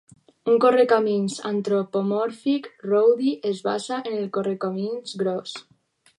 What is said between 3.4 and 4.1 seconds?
es basa